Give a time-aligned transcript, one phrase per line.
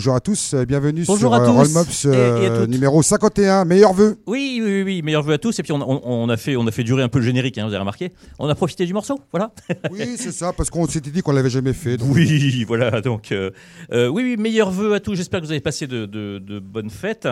[0.00, 2.70] bonjour à tous, euh, bienvenue Bonjour sur euh, Rollmops euh, toutes.
[2.70, 3.66] numéro 51.
[3.66, 5.58] Meilleurs vœux Oui, oui, oui, oui, meilleurs vœux à tous.
[5.58, 7.58] Et puis on, on- on a fait, on a fait durer un peu le générique,
[7.58, 8.10] hein, vous avez remarqué.
[8.38, 9.50] On a profité du morceau, voilà.
[9.90, 11.98] Oui, c'est ça, parce qu'on s'était dit qu'on l'avait jamais fait.
[11.98, 13.02] donc- Oui, voilà.
[13.02, 13.50] Donc, euh,
[13.92, 15.16] euh, oui, oui, meilleurs vœux à tous.
[15.16, 17.28] J'espère que vous avez passé de, de- de bonnes fêtes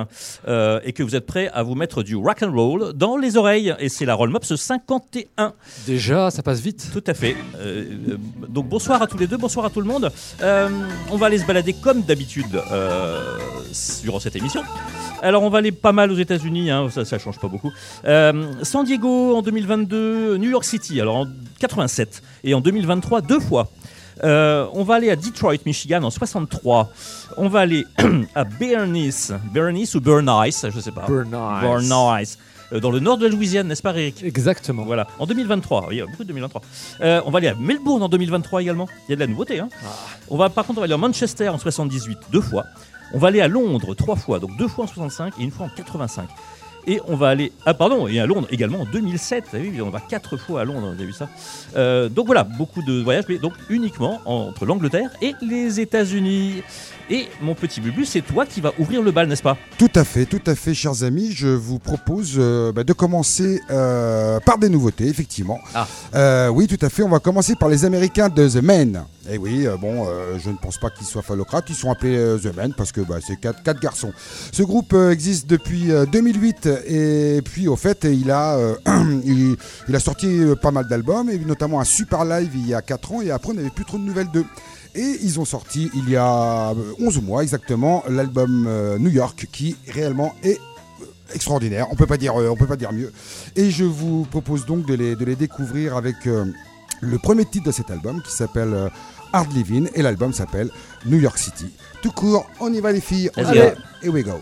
[0.47, 3.39] euh, et que vous êtes prêts à vous mettre du rock and roll dans les
[3.39, 3.75] oreilles.
[3.79, 5.55] Et c'est la Rollmops 51.
[5.87, 6.91] Déjà, ça passe vite.
[6.93, 7.35] Tout à fait.
[7.57, 10.11] Euh, euh, donc bonsoir à tous les deux, bonsoir à tout le monde.
[10.43, 10.69] Euh,
[11.11, 13.39] on va aller se balader comme d'habitude euh,
[14.03, 14.63] durant cette émission.
[15.23, 17.73] Alors on va aller pas mal aux États-Unis, hein, ça, ça change pas beaucoup.
[18.05, 21.27] Euh, San Diego en 2022, New York City, alors en
[21.59, 23.69] 87 et en 2023 deux fois.
[24.25, 26.91] Euh, on va aller à Detroit, Michigan en 63.
[27.37, 27.87] On va aller
[28.35, 31.07] à Bernice, Bernice ou Bernice, je sais pas.
[31.07, 31.89] Bernice.
[31.89, 32.39] Bernice,
[32.73, 34.85] dans le nord de la Louisiane, n'est-ce pas, Eric Exactement.
[34.85, 36.63] voilà, en 2023, oui, il y a beaucoup de 2023.
[37.01, 38.89] Euh, on va aller à Melbourne en 2023 également.
[39.09, 39.59] Il y a de la nouveauté.
[39.59, 39.69] Hein.
[40.29, 42.65] On va, par contre, on va aller à Manchester en 78, deux fois.
[43.15, 45.67] On va aller à Londres trois fois, donc deux fois en 65 et une fois
[45.67, 46.29] en 85.
[46.87, 49.45] Et on va aller, ah pardon, et à Londres également en 2007.
[49.53, 51.29] Ah oui, on va quatre fois à Londres, vous avez vu ça.
[51.77, 56.63] Euh, donc voilà, beaucoup de voyages, mais donc uniquement entre l'Angleterre et les États-Unis.
[57.11, 59.57] Et mon petit Bubu, c'est toi qui vas ouvrir le bal, n'est-ce pas?
[59.79, 61.33] Tout à fait, tout à fait, chers amis.
[61.33, 65.59] Je vous propose euh, bah, de commencer euh, par des nouveautés, effectivement.
[65.75, 65.87] Ah.
[66.15, 67.03] Euh, oui, tout à fait.
[67.03, 69.05] On va commencer par les Américains de The Men.
[69.31, 70.07] Et oui, euh, bon,
[70.39, 71.65] je ne pense pas qu'ils soient phallocrates.
[71.71, 74.13] Ils sont appelés The Men parce que bah, c'est quatre, quatre garçons.
[74.53, 78.59] Ce groupe existe depuis euh, 2008 et puis au fait, il a,
[79.25, 79.57] il,
[79.89, 83.13] il a sorti pas mal d'albums et notamment un super live il y a 4
[83.13, 84.45] ans et après on n'avait plus trop de nouvelles d'eux.
[84.95, 89.47] Et ils ont sorti il y a euh, 11 mois exactement l'album euh, New York
[89.53, 90.59] qui réellement est
[91.01, 91.05] euh,
[91.35, 91.87] extraordinaire.
[91.91, 93.13] On peut pas dire, euh, on peut pas dire mieux.
[93.57, 96.45] Et je vous propose donc de les, de les découvrir avec euh,
[97.01, 98.89] le premier titre de cet album qui s'appelle euh,
[99.33, 100.71] Hard Living et l'album s'appelle
[101.07, 101.67] New York City.
[102.03, 103.31] Tout court, on y va les filles.
[103.37, 103.55] On va.
[103.55, 103.75] Here
[104.11, 104.41] we go.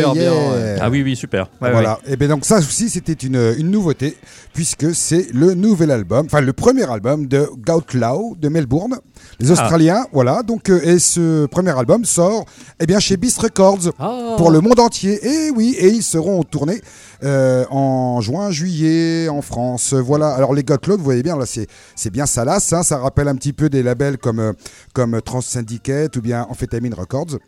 [0.00, 0.76] Yeah, bien, ouais.
[0.80, 1.50] Ah oui, oui, super.
[1.60, 1.72] Ouais, ouais.
[1.72, 1.98] voilà.
[2.06, 4.16] Et bien donc ça aussi c'était une, une nouveauté
[4.52, 8.98] puisque c'est le nouvel album, enfin le premier album de Goutlaw de Melbourne,
[9.38, 10.06] les Australiens.
[10.12, 10.42] Voilà.
[10.42, 12.44] Donc euh, et ce premier album sort
[12.80, 14.34] eh bien chez Beast Records Ah.
[14.36, 15.18] pour le monde entier.
[15.26, 16.80] Et oui, et ils seront en tournée
[17.22, 19.92] euh, en juin, juillet en France.
[19.94, 20.30] Voilà.
[20.30, 22.72] Alors les Goutlaw, vous voyez bien là, c'est c'est bien salace.
[22.72, 24.52] Hein, ça rappelle un petit peu des labels comme euh,
[24.94, 27.38] comme Trans Syndicate ou bien Amphetamine Records.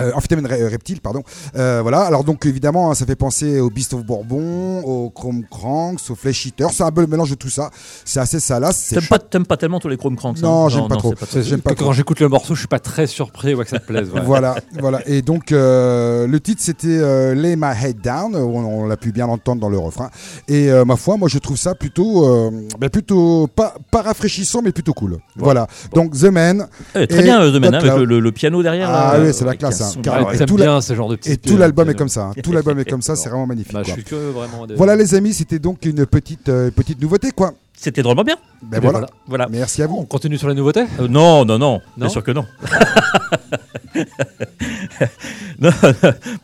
[0.00, 1.22] Euh, Amphétamine Re- Reptile, pardon.
[1.56, 2.00] Euh, voilà.
[2.02, 6.14] Alors donc évidemment, hein, ça fait penser au Beast of Bourbon, au Chrome Cranks, au
[6.14, 6.68] Flesh Eater.
[6.72, 7.70] C'est un peu le mélange de tout ça.
[8.04, 8.88] C'est assez salace.
[8.88, 10.42] T'aimes pas, t'aimes pas tellement tous les Chrome Cranks hein?
[10.42, 11.14] Non, j'aime pas trop.
[11.36, 13.86] J'aime pas quand j'écoute le morceau, je suis pas très surpris ouais, que ça te
[13.86, 14.08] plaise.
[14.10, 14.20] ouais.
[14.24, 15.06] Voilà, voilà.
[15.06, 18.34] Et donc euh, le titre c'était euh, Lay My Head Down.
[18.34, 20.10] On, on l'a pu bien entendre dans le refrain.
[20.48, 24.62] Et euh, ma foi, moi je trouve ça plutôt, euh, ben, plutôt pas, pas rafraîchissant,
[24.62, 25.18] mais plutôt cool.
[25.36, 25.66] Voilà.
[25.94, 26.66] Donc The Man.
[26.94, 28.88] Eh, très Et bien, The Man, hein, avec le, le- le piano derrière.
[28.90, 30.28] Ah oui, c'est la classe, carrément.
[30.28, 32.26] Ouais, Et tout bien ce genre de Et tout l'album est comme ça.
[32.26, 32.32] hein.
[32.42, 33.16] Tout l'album est comme ça.
[33.16, 33.72] C'est vraiment magnifique.
[33.72, 33.94] Bah, je quoi.
[33.94, 34.66] suis que vraiment.
[34.66, 37.52] de- Voilà les amis, c'était donc une petite, euh, petite nouveauté quoi.
[37.82, 38.36] C'était drôlement bien.
[38.62, 38.98] Ben voilà.
[39.00, 39.08] voilà.
[39.26, 39.46] Voilà.
[39.50, 40.04] Merci à On vous.
[40.04, 42.46] continue sur les nouveautés Euh, non, non, non, Bien sûr que non.
[45.58, 45.70] non,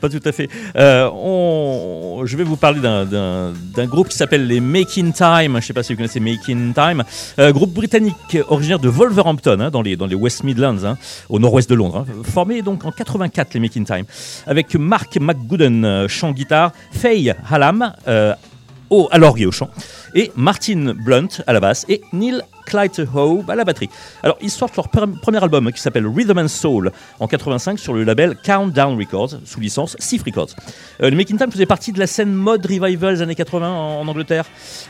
[0.01, 0.49] pas tout à fait.
[0.77, 5.53] Euh, on- je vais vous parler d'un- groupe qui s'appelle les Making Time.
[5.53, 7.05] Je ne sais pas si vous connaissez Making Time.
[7.39, 11.39] Euh, groupe britannique originaire de Wolverhampton, hein, dans, les, dans les West Midlands, hein, au
[11.39, 12.05] nord-ouest de Londres.
[12.09, 12.13] hein.
[12.25, 14.05] Formé donc en 84, les Making Time.
[14.49, 18.35] Avec Mark McGooden, euh, chant guitare, Faye Hallam, euh,
[18.91, 19.69] au, à l'orgue et au chant,
[20.15, 23.89] et Martin Blunt à la basse, et Neil Clyde-Howe à la batterie.
[24.23, 27.95] Alors, ils sortent leur pre- premier album qui s'appelle Rhythm and Soul en 85 sur
[27.95, 30.51] le label Countdown Records, sous licence Sif Records.
[31.03, 34.01] Euh, les Making Time faisaient partie de la scène mode revival des années 80 en,
[34.01, 34.45] en Angleterre.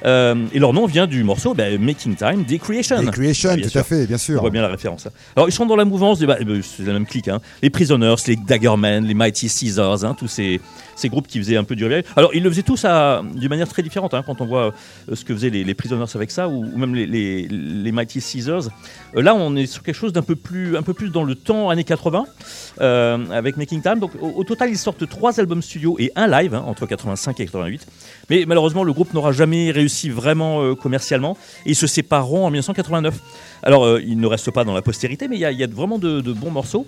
[0.05, 3.01] Euh, et leur nom vient du morceau Making Time des Creation.
[3.01, 3.81] Et Creation, Ah, bien tout sûr.
[3.81, 4.41] à fait, bien On sûr.
[4.41, 5.07] voit bien la référence.
[5.07, 5.11] hein.
[5.37, 7.41] Alors, ils sont dans la mouvance, des, bah, euh, c'est la même clique, hein.
[7.63, 10.61] les Prisoners, les Daggermen, les Mighty Caesars, hein, tous ces,
[10.99, 12.05] ces groupes qui faisaient un peu du revival.
[12.17, 14.75] Alors, ils le faisaient tous d'une manière très différente, hein, quand on voit
[15.09, 18.69] euh, ce que faisaient les, Prisoners avec ça, ou, même les, Mighty Caesars.
[19.17, 20.73] Euh, là, on est sur quelque chose d'un peu plus,
[21.11, 22.27] dans le temps années 80,
[22.81, 23.99] euh, avec Making Time.
[24.01, 27.45] Donc, au, total, ils sortent trois albums studio et un live, hein, entre 85 et
[27.45, 27.87] 88.
[28.31, 33.15] Mais malheureusement, le groupe n'aura jamais réussi vraiment commercialement, et ils se sépareront en 1989.
[33.63, 36.51] Alors, il ne reste pas dans la postérité, mais il y a, vraiment de bons
[36.51, 36.87] morceaux.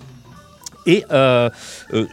[0.85, 1.49] Et euh,
[1.93, 2.05] euh,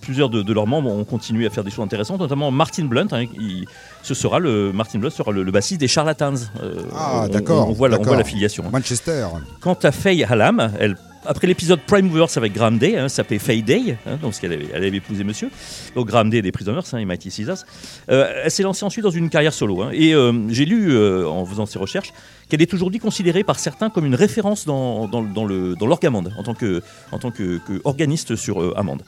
[0.00, 3.08] plusieurs de, de leurs membres ont continué à faire des choses intéressantes, notamment Martin Blunt.
[3.12, 3.66] hein, il-
[4.02, 6.34] ce sera le Martin Blunt sera le, le bassiste des Charlatans.
[6.62, 8.14] Euh, Ah, d'accord, On, voit la- on d'accord.
[8.14, 8.64] voit l'affiliation.
[8.66, 8.70] hein.
[8.72, 9.26] Manchester.
[9.60, 13.38] Quant à Faye Hallam, elle Après l'épisode Prime Movers avec Graham Day, hein, ça s'appelait
[13.38, 15.50] Faye Day, hein, donc parce qu'elle avait, avait épousé monsieur.
[15.94, 17.64] Donc Graham Day des Prisoners, hein, Mighty Caesars.
[18.10, 19.82] Euh, elle s'est lancée ensuite dans une carrière solo.
[19.82, 19.90] hein.
[19.92, 22.12] et euh, j'ai lu, euh, en faisant ces recherches,
[22.48, 26.42] qu'elle est aujourd'hui considérée par certains comme une référence dans, dans, dans le, dans en
[26.42, 29.02] tant que, en tant que, organiste sur amande.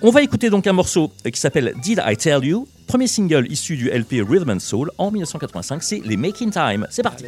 [0.00, 2.68] On va écouter donc un morceau qui s'appelle Did I Tell You?
[2.86, 6.86] Premier single issu du LP Rhythm and Soul en 1985, c'est les Making Time.
[6.90, 7.24] C'est parti.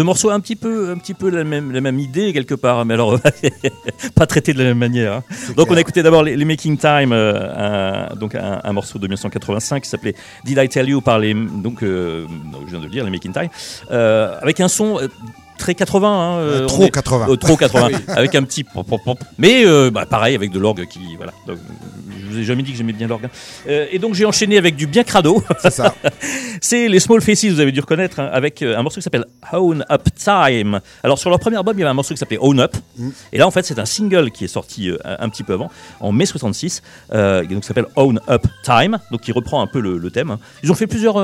[0.00, 2.86] Deux morceaux un petit peu, un petit peu la même, la même idée quelque part,
[2.86, 3.18] mais alors
[4.14, 5.12] pas traités de la même manière.
[5.12, 5.24] hein.
[5.58, 8.98] Donc on a écouté d'abord les, les Making Time, euh, un, donc un, un morceau
[8.98, 10.14] de 1985 qui s'appelait
[10.46, 13.10] Did I Tell You par les donc euh, non, je viens de le dire les
[13.10, 13.48] Making Time,
[13.90, 14.98] euh, avec un son
[15.58, 16.08] très 80.
[16.08, 17.26] hein, euh, trop est- 80.
[17.28, 19.18] euh, trop 80, avec un petit pop, pop, pop.
[19.36, 21.32] mais euh, bah, pareil avec de l'orgue qui voilà.
[21.46, 21.58] Donc,
[22.32, 23.24] vous ai jamais dit que j'aimais bien l'orgue.
[23.26, 23.30] hein.
[23.68, 25.42] Euh, et donc j'ai enchaîné avec du bien crado.
[25.60, 25.94] C'est ça.
[26.62, 29.24] C'est les Small Faces, vous avez dû reconnaître, hein, avec euh, un morceau qui s'appelle
[29.52, 30.80] Own Up Time.
[31.02, 32.76] Alors sur leur premier album, il y avait un morceau qui s'appelait Own Up.
[33.32, 35.70] Et là, en fait, c'est un single qui est sorti euh, un petit peu avant,
[36.00, 36.82] en mai 66,
[37.14, 40.36] euh, donc qui s'appelle Own Up Time, donc qui reprend un peu le, le thème.
[40.62, 41.16] Ils ont fait plusieurs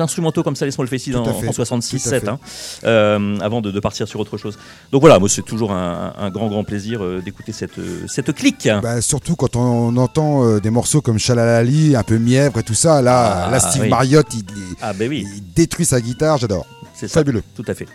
[0.00, 2.28] instrumentaux comme ça, les Small Faces, en, fait, en tout à 66-7, fait.
[2.28, 4.58] hein, avant de, de partir sur autre chose.
[4.92, 8.68] Donc voilà, moi, c'est toujours un, un grand, grand plaisir d'écouter cette, cette clique.
[8.82, 12.74] Bah, surtout quand on entend euh, des morceaux comme Chalalali, un peu mièvre et tout
[12.74, 13.88] ça, là, Ah, là Steve oui.
[13.88, 16.66] Marriott, il, il- Ah ben oui, il détruit sa guitare, j'adore.
[16.94, 17.14] c'est ça.
[17.20, 17.42] Fabuleux.
[17.54, 17.86] Tout à fait.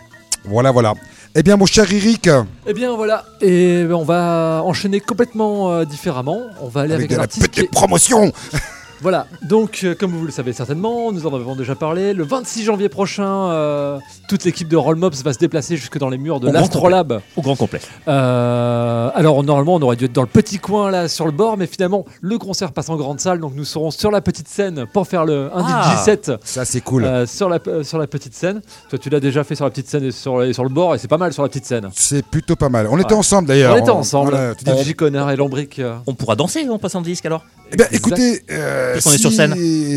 [0.44, 0.94] Voilà, voilà.
[1.34, 2.28] Eh bien, mon cher Eric,
[2.66, 6.40] Eh bien voilà, et on va enchaîner complètement euh, différemment.
[6.62, 8.32] On va aller avec avec, de la petite est- promotion
[9.02, 12.64] Voilà, donc euh, comme vous le savez certainement, nous en avons déjà parlé, le 26
[12.64, 16.38] janvier prochain, euh, toute l'équipe de Roll Mobs va se déplacer jusque dans les murs
[16.38, 17.20] de Au grand l'Astrolabe.
[17.36, 17.80] Au grand complet.
[18.08, 21.56] Euh, alors normalement on aurait dû être dans le petit coin là sur le bord,
[21.56, 24.84] mais finalement le concert passe en grande salle, donc nous serons sur la petite scène
[24.92, 25.94] pour faire le un Ah.
[25.96, 27.04] DJ set Ça, c'est cool.
[27.04, 28.60] euh, sur, la, euh, sur la petite scène.
[28.90, 30.94] Toi tu l'as déjà fait sur la petite scène et sur, et sur le bord,
[30.94, 31.88] et c'est pas mal sur la petite scène.
[31.94, 32.86] C'est plutôt pas mal.
[32.90, 33.74] On était ensemble d'ailleurs.
[33.74, 35.78] On était ensemble, voilà, tu dis- DJ Connard et Lombric.
[35.78, 37.44] euh, On pourra danser en passant le disque alors?
[37.72, 39.54] Eh bien, écoutez, euh, Puisqu'on est sur scène.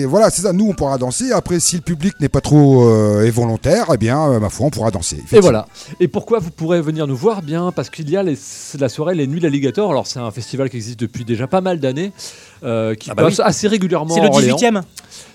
[0.08, 0.54] Voilà, c'est ça.
[0.54, 1.32] Nous, on pourra danser.
[1.32, 4.68] Après, si le public n'est pas trop euh, est volontaire, eh bien, euh, ma foi,
[4.68, 5.24] on pourra danser.
[5.32, 5.68] Et voilà.
[6.00, 7.72] Et pourquoi vous pourrez venir nous voir Bien?
[7.72, 8.38] Parce qu'il y a les-
[8.80, 9.90] la soirée Les Nuits d'Alligator.
[9.90, 12.12] Alors c'est un festival qui existe depuis déjà pas mal d'années,
[12.64, 13.44] euh, qui Ah bah passe oui.
[13.46, 14.14] assez régulièrement.
[14.16, 14.56] C'est le à Orléans.
[14.58, 14.82] 18 e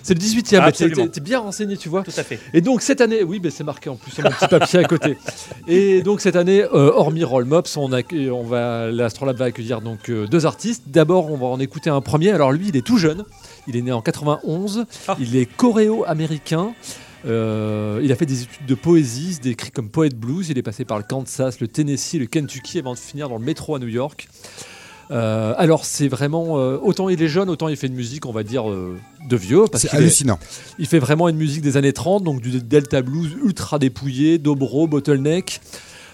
[0.03, 0.63] C'est le 18e.
[0.97, 2.03] mais t'es- bien renseigné, tu vois.
[2.03, 2.39] Tout à fait.
[2.55, 4.85] Et donc cette année, oui, mais c'est marqué en plus sur mon petit papier à
[4.85, 5.17] côté.
[5.67, 7.89] Et donc cette année, euh, hormis Roll Mops, on,
[8.45, 10.85] va, l'Astrolabe va accueillir donc euh, deux artistes.
[10.87, 12.31] D'abord, on va en écouter un premier.
[12.31, 13.25] Alors lui, il est tout jeune.
[13.69, 14.87] Il est né en 91.
[15.07, 15.17] Ah.
[15.21, 16.73] Il est coréo-américain.
[17.27, 20.49] Euh, il a fait des études de poésie, il se décrit comme poète blues.
[20.51, 23.45] Il est passé par le Kansas, le Tennessee, le Kentucky avant de finir dans le
[23.45, 24.29] métro à New York.
[25.11, 28.31] Euh, alors c'est vraiment euh, autant il est jeune, autant il fait une musique, on
[28.33, 28.95] va dire euh,
[29.27, 30.39] de vieux, parce C'est est- hallucinant.
[30.79, 34.87] il fait vraiment une musique des années 30, donc du Delta Blues ultra dépouillé, dobro,
[34.87, 35.61] bottleneck.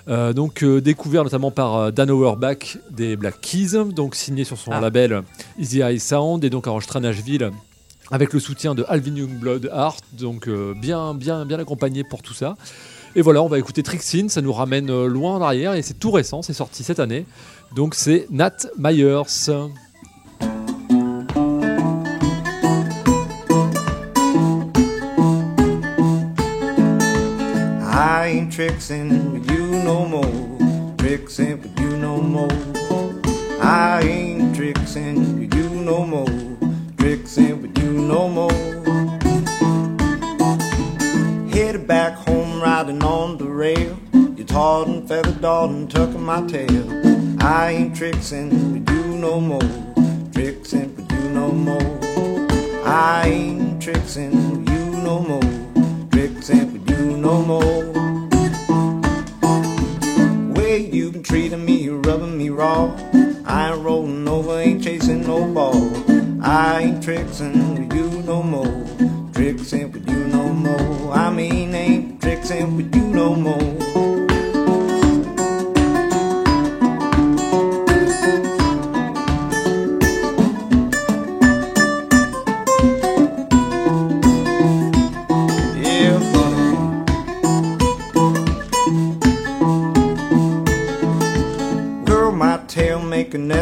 [0.07, 4.59] Euh, donc euh, découvert notamment par euh, Dan Auerbach des Black Keys, donc signé sur
[4.59, 4.81] son Ah.
[4.81, 5.23] label
[5.59, 7.51] Easy Eye Sound et donc enregistré à Nashville
[8.11, 12.35] avec le soutien de Alvin Youngblood Art, donc euh, bien bien bien accompagné pour tout
[12.35, 12.55] ça.
[13.17, 15.95] Et voilà, on va écouter Trixin, ça nous ramène euh, loin en arrière et c'est
[15.99, 17.25] tout récent, c'est sorti cette année.
[17.75, 19.23] Donc c'est Nat Myers.
[27.87, 30.97] I ain't trixing with you no more.
[30.97, 32.49] Trixing with you no more.
[33.61, 36.27] I ain't trixing with you no more.
[36.97, 38.51] Trixing with you no more.
[41.51, 43.99] Headed back home riding on the rail.
[44.15, 46.87] You tarred and feathered dog and tucking my tail.
[47.43, 49.71] I ain't trixing with you no more.
[50.33, 51.99] Trixing with you no more.
[52.87, 56.09] I ain't trixing with you no more.
[56.11, 58.14] Trixing with you no more.
[60.95, 62.97] Way you been treating me, rubbing me raw.
[63.45, 65.91] I ain't rolling over, ain't chasing no ball.
[66.41, 68.87] I ain't trixing with you no more.
[69.33, 71.13] Trixing with you no more.
[71.13, 74.14] I mean, ain't trixing with you no more.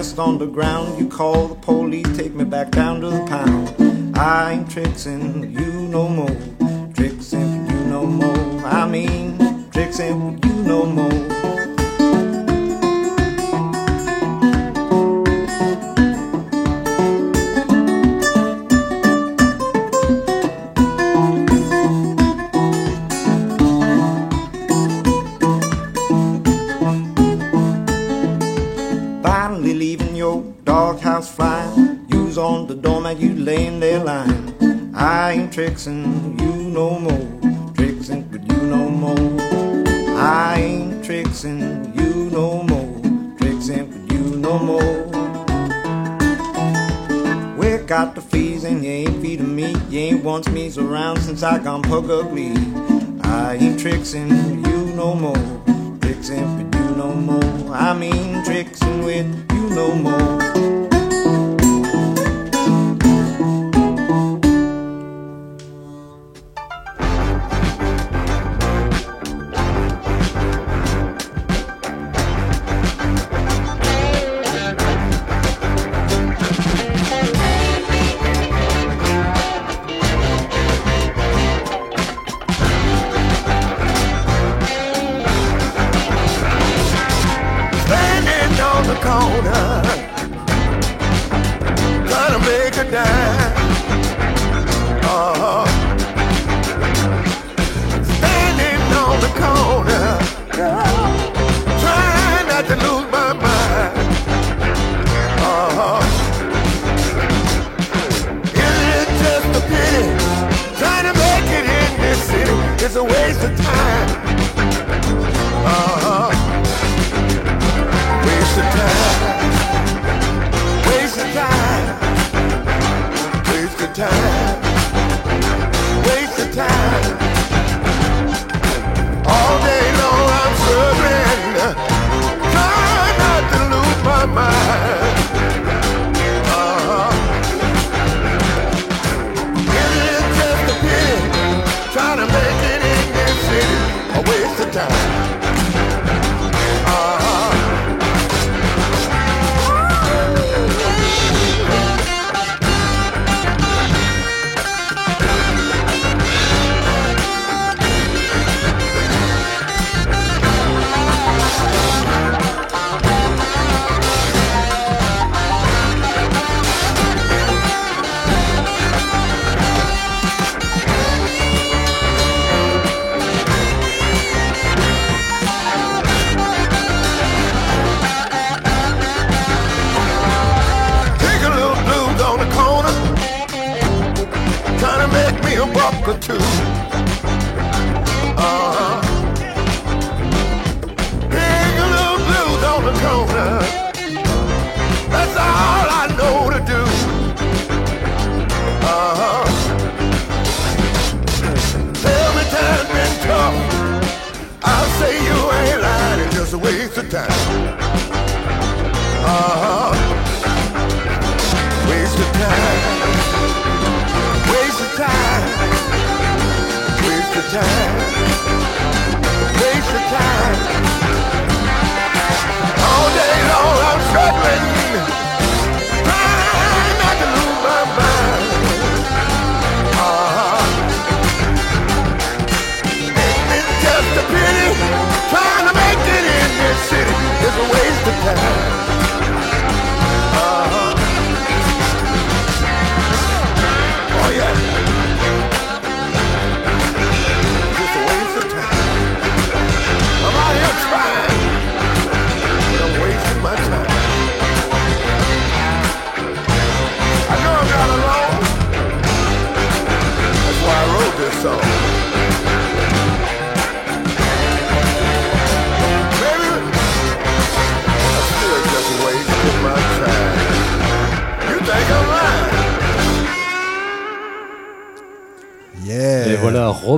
[0.03, 0.99] Nest on the ground.
[0.99, 4.19] You call the police, take me back down to the pound.
[4.19, 6.37] I ain't trixing you no more.
[6.93, 8.67] Trixing you no more.
[8.67, 9.39] I mean,
[9.71, 11.32] trixing you no more.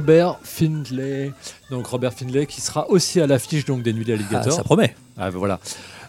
[0.04, 1.32] Robert Findlay.
[1.70, 4.52] Donc Robert Findlay qui sera aussi à l'affiche donc des Nuits Ah, d'Alligator.
[4.52, 4.94] ça promet.
[5.16, 5.58] Ah, voilà.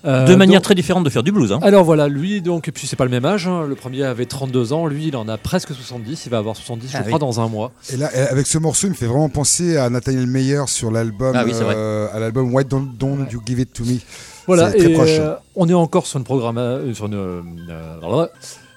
[0.04, 1.52] Euh, de manière donc- très différente de faire du blues.
[1.54, 1.60] Hein.
[1.64, 4.26] Alors voilà, lui donc, et puis c'est pas le même âge, hein, le premier avait
[4.26, 7.14] 32 ans, lui il en a presque 70, il va avoir 70 je Ah crois
[7.14, 7.20] oui.
[7.20, 7.72] dans un mois.
[7.92, 10.92] Et là, euh, avec ce morceau, il me fait vraiment penser à Nathaniel Meyer sur
[10.92, 13.98] l'album, Ah oui, euh, à l'album Why Don't, Don't You Give It To Me.
[14.46, 15.10] Voilà, C'est très et proche.
[15.18, 17.14] euh, on est encore sur une programme, euh, sur une,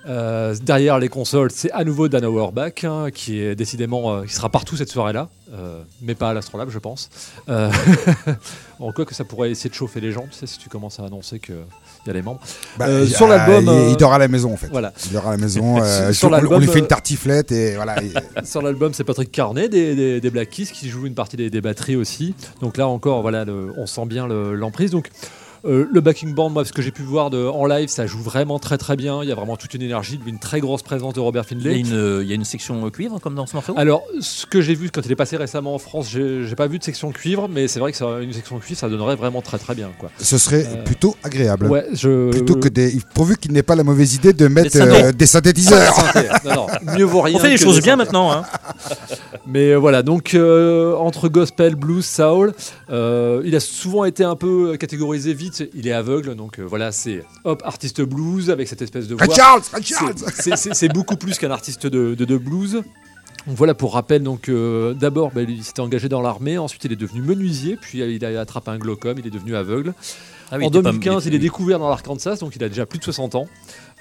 [0.09, 4.33] euh, derrière les consoles, c'est à nouveau Dan Auerbach hein, qui est décidément, euh, qui
[4.35, 7.11] sera partout cette soirée-là, euh, mais pas à l'Astrolabe je pense.
[8.81, 11.01] En quoi que ça pourrait essayer de chauffer les gens, tu sais, si tu commences
[11.01, 12.38] à annoncer que il y a les membres.
[12.79, 14.68] Bah, sur l'album, il, il dort à la maison en fait.
[14.68, 14.92] Voilà.
[15.07, 15.79] Il dort à la maison.
[15.83, 18.01] euh, Sur on- lui fait une tartiflette et voilà.
[18.01, 18.12] et-
[18.44, 21.51] Sur l'album, c'est Patrick Carnet des, des, des Black Keys qui joue une partie des,
[21.51, 22.37] des batteries aussi.
[22.61, 24.92] Donc là encore, voilà, le- on sent bien le- l'emprise.
[24.92, 25.11] Donc
[25.64, 28.21] euh, le backing band, moi, ce que j'ai pu voir de, en live, ça joue
[28.23, 29.23] vraiment très très bien.
[29.23, 31.61] Il y a vraiment toute une énergie, une très grosse présence de Robert Il y,
[31.61, 31.81] a Findlay.
[31.81, 33.75] une, euh, il y a une section euh, cuivre comme dans ce morceau?
[33.77, 36.79] Alors, ce que j'ai vu quand il est passé récemment en France, j'ai pas vu
[36.79, 39.59] de section cuivre, mais c'est vrai que ça- une section cuivre, ça donnerait vraiment très
[39.59, 39.90] très bien.
[39.99, 40.11] Quoi.
[40.18, 41.66] Ce serait Euh, plutôt agréable.
[41.66, 42.31] Ouais, je.
[42.31, 42.97] Plutôt que des.
[43.14, 45.94] Pourvu qu'il n'ait pas la mauvaise idée de mettre euh, des synthétiseurs.
[46.44, 46.66] non, non,
[46.97, 47.37] mieux vaut rien.
[47.37, 48.31] On fait les choses bien maintenant.
[48.33, 48.42] Hein.
[49.50, 52.52] Mais euh, voilà, donc euh, entre gospel, blues, soul,
[52.90, 55.68] euh, il a souvent été un peu catégorisé vite.
[55.74, 59.34] Il est aveugle, donc euh, voilà, c'est hop, artiste blues avec cette espèce de voix.
[59.34, 62.82] Charles, C'est- c'est- C'est c'est beaucoup plus qu'un artiste de, de- de blues.
[63.46, 64.22] Donc voilà pour rappel.
[64.22, 66.58] Donc euh, d'abord, bah, il s'était engagé dans l'armée.
[66.58, 67.76] Ensuite, il est devenu menuisier.
[67.80, 69.16] Puis il a attrapé un glaucome.
[69.18, 69.94] Il est devenu aveugle.
[70.50, 72.37] Ah oui, en t'es pas- 2015, il est découvert dans l'Arkansas.
[72.40, 73.46] Donc il a déjà plus de 60 ans.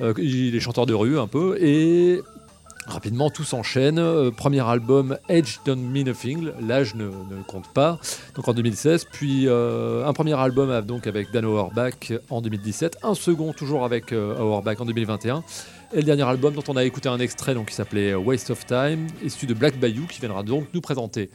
[0.01, 2.21] Euh, il est chanteur de rue un peu et
[2.87, 3.99] Rapidement, tout s'enchaîne.
[3.99, 6.49] Euh, premier album, Age Don't Mean a Thing.
[6.61, 7.99] L'âge ne, ne compte pas.
[8.35, 9.07] Donc en 2016.
[9.11, 12.99] Puis euh, un premier album euh, avec Dan Auerbach en 2017.
[13.03, 15.43] Un second toujours avec euh, Auerbach en 2021.
[15.93, 18.65] Et le dernier album dont on a écouté un extrait donc, qui s'appelait Waste of
[18.65, 21.29] Time, issu de Black Bayou, qui viendra donc nous présenter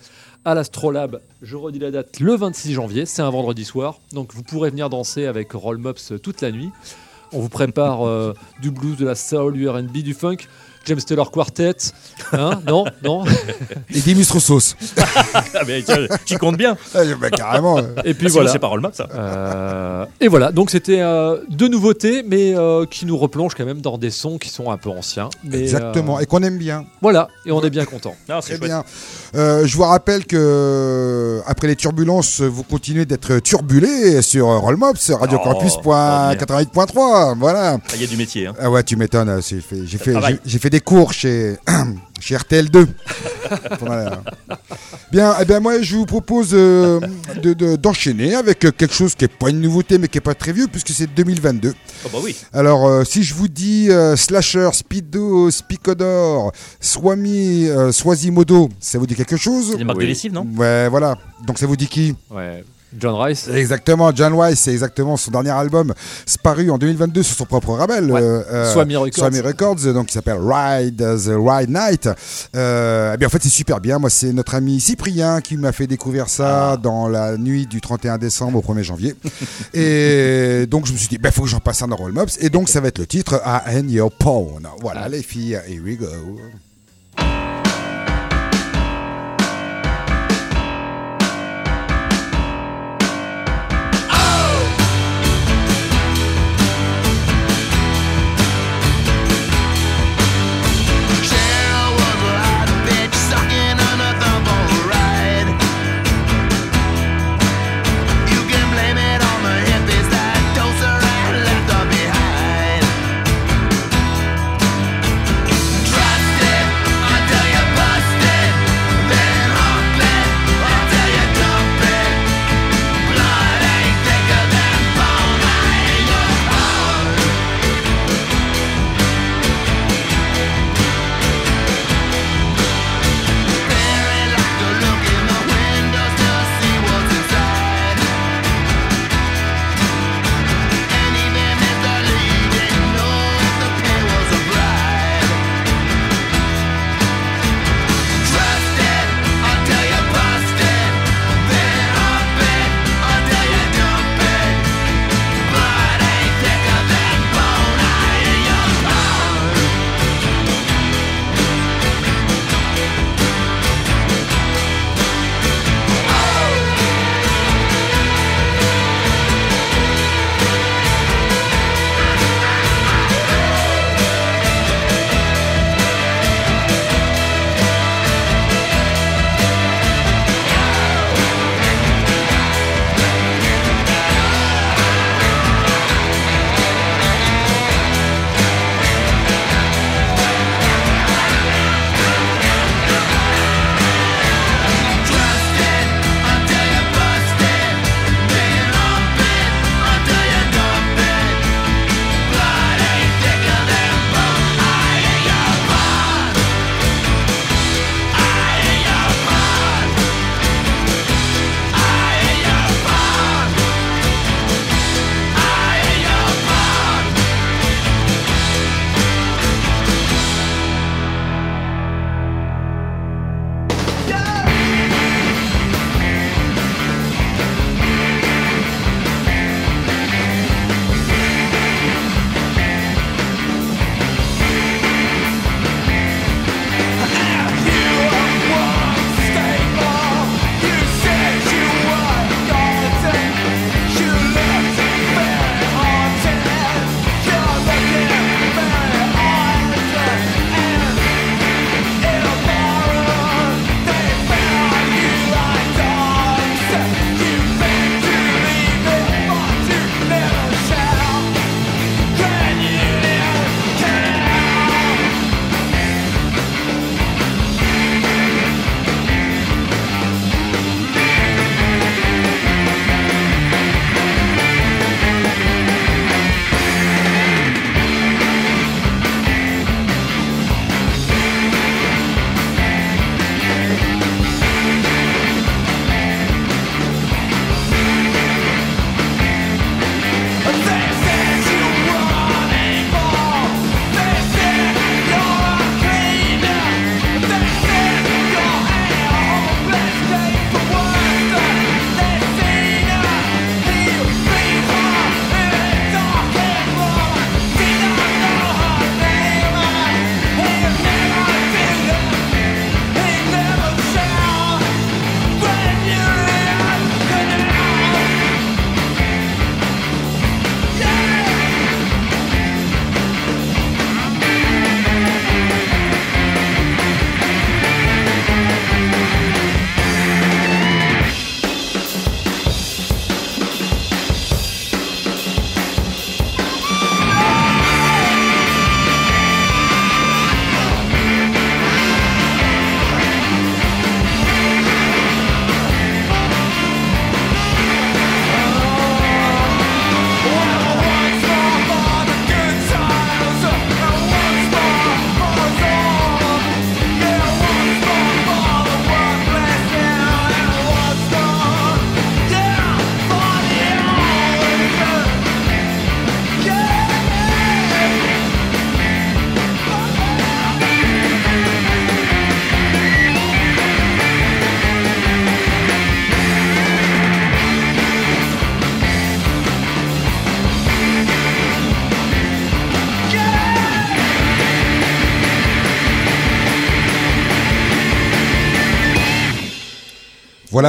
[0.45, 4.43] à l'Astrolabe, je redis la date, le 26 janvier, c'est un vendredi soir, donc vous
[4.43, 6.71] pourrez venir danser avec Roll Mops toute la nuit.
[7.35, 10.37] On vous prépare euh, du blues, de la soul, du R&B, du funk,
[10.85, 11.77] James Taylor Quartet,
[12.33, 13.25] hein Non, non.
[13.95, 14.75] Et Dimus Roussos.
[15.55, 16.77] Ah, mais tiens, tu comptes bien.
[16.95, 17.79] Ah, bah, carrément.
[17.79, 17.83] euh.
[18.05, 18.51] Et puis voilà.
[18.51, 19.07] C'est pas Rollmap, ça.
[19.14, 23.81] Euh, et voilà, donc c'était euh, deux nouveautés, mais euh, qui nous replongent quand même
[23.81, 25.29] dans des sons qui sont un peu anciens.
[25.45, 26.18] Mais, Exactement.
[26.18, 26.85] euh, Et qu'on aime bien.
[27.01, 28.14] voilà, et on est bien content.
[28.27, 28.61] Très chouette.
[28.61, 28.85] bien.
[29.35, 35.38] Euh, je vous rappelle que après les turbulences, vous continuez d'être turbulés sur Rollmops, Radio
[35.40, 36.38] Oh, Campus oh, merde.
[36.40, 37.38] 88.3.
[37.38, 37.75] Voilà.
[37.75, 38.47] Ah, Il y a du métier.
[38.47, 38.55] Hein.
[38.61, 39.40] Ah ouais, tu m'étonnes.
[39.42, 41.57] J'ai fait, j'ai fait, des cours chez,
[42.21, 42.87] chez RTL2.
[43.81, 44.23] Voilà.
[45.11, 46.99] Bien, eh bien, moi, je vous propose euh,
[47.43, 50.35] de- de- d'enchaîner avec quelque chose qui est pas une nouveauté, mais qui est pas
[50.35, 51.75] très vieux, puisque c'est 2022.
[52.07, 52.35] Oh, bah oui.
[52.55, 59.07] Alors, euh, si je vous dis euh, Slasher, Speedo, Spicodor, Swami, euh, Swazimodo, ça vous
[59.07, 59.73] dit quelque chose?
[59.73, 60.05] C'est des marques Oui.
[60.05, 60.47] de lessive, non?
[60.57, 61.19] Ouais, voilà.
[61.47, 62.15] Donc ça vous dit qui?
[62.31, 62.65] Ouais.
[62.98, 63.48] John Rice.
[63.48, 65.92] Exactement, John Weiss, c'est exactement son dernier album,
[66.42, 68.11] paru en 2022 sur son propre label.
[68.11, 68.20] Ouais.
[68.20, 69.14] euh, euh, Swami Records.
[69.14, 72.09] Swami Records, donc qui s'appelle Ride the Ride Night.
[72.55, 73.98] Euh, eh bien, en fait, c'est super bien.
[73.98, 78.18] Moi, c'est notre ami Cyprien qui m'a fait découvrir ça dans la nuit du 31
[78.18, 79.14] décembre au 1er janvier.
[79.74, 82.38] et donc, je me suis dit, il faut que j'en passe un dans Roll Mops.
[82.40, 84.66] Et donc, ça va être le titre, à End Your Pawn.
[84.81, 86.07] Voilà, les filles, here we go.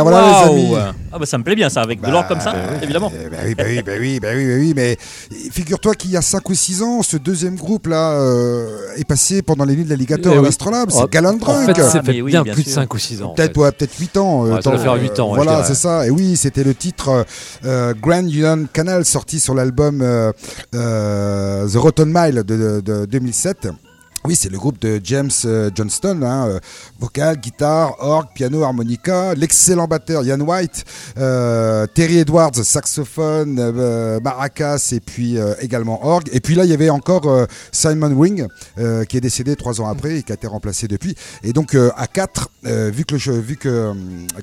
[0.02, 0.76] Voilà, voilà, les Waouh.
[0.76, 0.92] amis.
[1.12, 3.12] Ah bah ça me plaît bien ça, avec de l'or comme ça, évidemment.
[3.16, 4.98] Eh ben oui, bah oui, bah oui, bah oui, bah oui, mais
[5.52, 8.68] figure-toi qu'il y a 5 ou 6 ans, ce deuxième groupe là euh,
[8.98, 10.46] est passé pendant les nuits de l'alligator Eh à oui.
[10.46, 11.66] l'Astrolabe, Oh, c'est Galant En Drunk.
[11.76, 12.76] fait, Ah, c'est oui, bien, bien plus de sûr.
[12.82, 13.32] 5 ou 6 ans.
[13.32, 13.60] en Peut-être fait.
[13.60, 14.46] ouais, peut-être 8 ans.
[14.46, 16.08] euh, Ouais, ça tant- faire huit ans, ouais, je voilà, c'est ça.
[16.08, 17.26] Et oui, c'était le titre
[17.66, 20.32] euh, Grand Union Canal sorti sur l'album euh,
[20.76, 23.68] euh, The Rotten Mile de, de- de 2007.
[24.26, 26.60] Oui, c'est le groupe de James euh, Johnston, hein, euh,
[26.98, 30.86] vocal, guitare, orgue, piano, harmonica, l'excellent batteur Ian White,
[31.18, 36.30] euh, Terry Edwards, saxophone, euh, maracas et puis euh, également orgue.
[36.32, 38.48] Et puis là, il y avait encore euh, Simon Wing
[38.78, 41.16] euh, qui est décédé trois ans après et qui a été remplacé depuis.
[41.44, 43.92] Et donc euh, à quatre, euh, vu que le vu que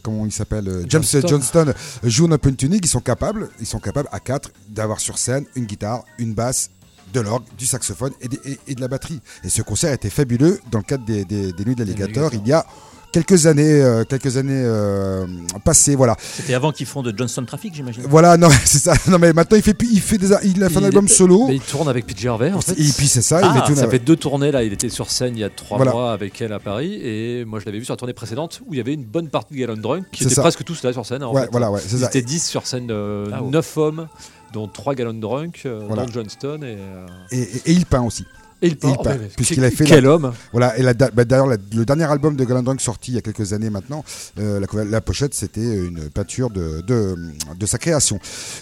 [0.03, 1.27] comment il s'appelle, James Johnston.
[1.27, 1.73] Johnston
[2.03, 5.47] joue en open tuning, ils sont capables, ils sont capables à quatre d'avoir sur scène
[5.57, 6.69] une guitare, une basse
[7.13, 9.21] de l'orgue, du saxophone et, des- et- et de la batterie.
[9.45, 12.47] Et ce concert était fabuleux dans le cadre des, des- des Nuits de l'Alligator il
[12.47, 12.65] y a
[13.13, 15.27] quelques années, euh, quelques années euh,
[15.65, 15.97] passées.
[15.97, 18.05] Voilà, C'était avant qu'ils font de Johnston Traffic, j'imagine.
[18.09, 18.95] voilà, non, c'est ça.
[19.09, 21.49] Non mais maintenant il fait, il fait des, il a fait un album solo.
[21.49, 22.73] Mais il tourne avec PJ Harvey en fait.
[22.73, 24.89] Et puis c'est ça, Ah, il met tout Ça fait deux tournées là, il était
[24.89, 25.91] sur scène il y a trois Voilà.
[25.93, 28.75] mois avec elle à Paris et moi je l'avais vu sur la tournée précédente où
[28.75, 30.43] il y avait une bonne partie de Gallon Drunk qui étaient ça.
[30.43, 31.25] presque tous là sur scène.
[31.25, 31.49] En Ouais, fait.
[31.51, 32.07] voilà, ouais, c'est Ils ça.
[32.07, 33.51] étaient 10 sur scène, euh, Ah ouais.
[33.51, 34.09] 9 hommes,
[34.53, 36.07] dont 3 Gallon Drunk, euh, Voilà.
[36.07, 38.25] dont Johnston et, euh, Et, et- et il peint aussi.
[38.63, 41.85] et il oh, peint, mais- puisqu'il a fait Quel homme Voilà, et bah, d'ailleurs, le
[41.87, 44.05] dernier album de Galandrunk sorti il y a quelques années maintenant,
[44.39, 47.17] euh, la, pochette c'était une peinture de, de,
[47.59, 48.19] de sa création.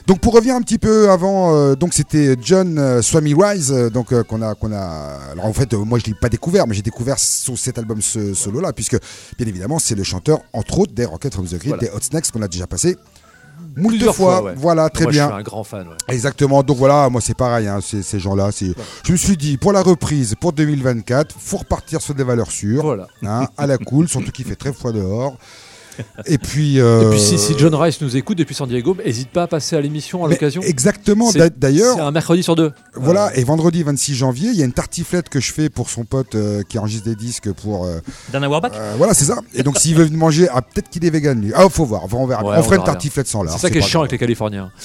[0.06, 4.14] Donc pour revenir un petit peu avant, euh, donc c'était John euh, Swami Rise, donc
[4.24, 5.18] qu'on a, qu'on a.
[5.32, 8.34] Alors en fait, moi je l'ai pas découvert, mais j'ai découvert sur cet album ce,
[8.34, 8.96] solo là, puisque
[9.36, 11.82] bien évidemment c'est le chanteur entre autres des Rockets from the Grid, Voilà.
[11.82, 12.96] des Hot Snacks qu'on a déjà passé.
[13.76, 14.54] Moult Plusieurs fois, fois, ouais.
[14.56, 15.24] voilà, très Moi, bien.
[15.26, 15.86] Je suis un grand fan.
[15.88, 15.94] ouais.
[16.08, 16.62] Exactement.
[16.62, 18.50] Donc voilà, moi c'est pareil, hein, ces, gens-là.
[19.04, 22.82] Je me suis dit, pour la reprise, pour 2024, faut repartir sur des valeurs sûres,
[22.82, 23.06] Voilà.
[23.22, 25.36] hein, à la cool, surtout qu'il fait très froid dehors.
[26.26, 29.30] Et puis, euh, Et puis si, si John Rice nous écoute depuis San Diego, n'hésite
[29.30, 30.62] pas à passer à l'émission à l'occasion.
[30.62, 31.30] Exactement.
[31.56, 32.72] D'ailleurs, C'est un mercredi sur deux.
[32.94, 33.34] voilà.
[33.36, 36.34] Et vendredi 26 janvier, il y a une tartiflette que je fais pour son pote
[36.34, 37.86] euh, qui enregistre des disques pour.
[37.86, 38.00] euh,
[38.32, 39.38] Dana Warback euh, voilà, c'est ça.
[39.54, 41.52] Et donc s'il veut venir manger, ah, peut-être qu'il est vegan lui.
[41.54, 42.02] Ah, faut voir.
[42.12, 42.44] On verra.
[42.44, 43.54] Ouais, on on fera une tartiflette sans lard.
[43.54, 44.02] C'est ça qui est chiant grave.
[44.02, 44.70] avec les Californiens.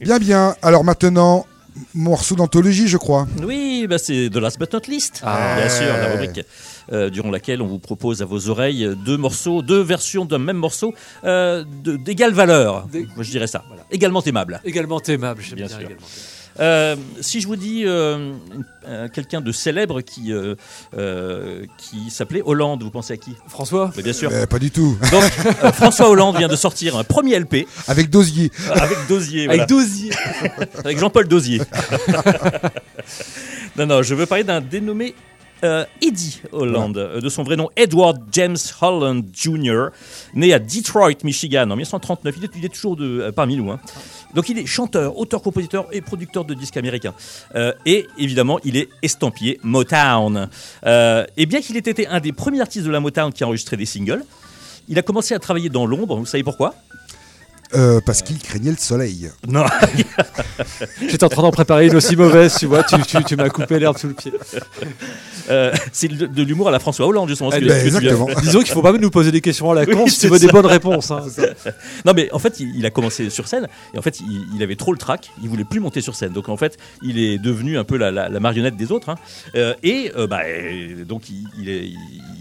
[0.00, 0.54] Bien, bien.
[0.62, 1.46] Alors maintenant,
[1.94, 3.26] morceau d'anthologie, je crois.
[3.42, 5.56] Oui, bah c'est The Last But Not Least, Ah.
[5.56, 6.44] bien sûr, la rubrique
[6.92, 10.56] euh, durant laquelle on vous propose à vos oreilles deux morceaux, deux versions d'un même
[10.56, 12.86] morceau euh, d'égale valeur.
[12.86, 13.64] Des- Moi, je dirais ça.
[13.90, 14.60] Également aimable.
[14.64, 15.86] Également aimable, j'aime Bien bien, sûr.
[15.86, 16.06] également.
[16.58, 18.32] Euh, si je vous dis euh,
[18.88, 20.54] euh, quelqu'un de célèbre qui, euh,
[20.96, 23.32] euh, qui s'appelait Hollande, vous pensez à qui?
[23.46, 23.92] François?
[23.94, 24.30] Mais Bien sûr.
[24.48, 24.96] Pas du tout.
[25.12, 25.22] Donc,
[25.62, 28.50] euh, François Hollande vient de sortir un premier LP Avec Dosier.
[28.72, 29.44] avec Dosier.
[29.44, 29.64] voilà.
[29.64, 30.10] Avec Dosier
[30.82, 31.60] Avec Jean-Paul Dosier.
[33.76, 35.14] non, non, je veux parler d'un dénommé
[35.64, 39.86] euh, Eddie Holland, euh, de son vrai nom Edward James Holland Jr.,
[40.34, 42.34] né à Detroit, Michigan en 1939.
[42.38, 43.70] Il est, il est toujours de, euh, parmi nous.
[43.70, 43.80] hein.
[44.34, 47.14] Donc il est chanteur, auteur-compositeur et producteur de disques américains.
[47.54, 50.48] Euh, et évidemment, il est estampillé Motown.
[50.84, 53.76] Et bien qu'il ait été un des premiers artistes de la Motown qui a enregistré
[53.76, 54.24] des singles,
[54.88, 56.16] il a commencé à travailler dans l'ombre.
[56.16, 56.74] Vous savez pourquoi?
[57.74, 59.30] Euh, parce qu'il craignait le soleil.
[59.48, 59.64] Non,
[61.08, 63.78] J'étais en train d'en préparer une aussi mauvaise, tu vois, tu, tu, tu m'as coupé
[63.78, 64.32] l'herbe sous le pied.
[65.50, 67.50] Euh, c'est de, de l'humour à la François Hollande, justement.
[67.50, 68.28] ce que- ben, que exactement.
[68.40, 70.38] Disons qu'il faut pas nous poser des questions à la Oui, con si tu veux
[70.38, 71.10] des bonnes réponses.
[71.10, 71.22] hein.
[72.04, 74.62] Non, mais en fait, il, il a commencé sur scène et en fait, il, il
[74.62, 75.30] avait trop le trac.
[75.42, 76.32] Il voulait plus monter sur scène.
[76.32, 79.08] Donc, en fait, il est devenu un peu la, la- la marionnette des autres.
[79.08, 79.16] hein.
[79.54, 81.90] Euh, et euh, bah, euh, donc, il, il est-